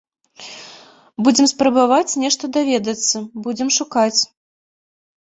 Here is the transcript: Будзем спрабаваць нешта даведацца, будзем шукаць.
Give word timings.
Будзем 1.27 1.45
спрабаваць 1.53 2.17
нешта 2.25 2.51
даведацца, 2.59 3.17
будзем 3.47 3.69
шукаць. 3.81 4.21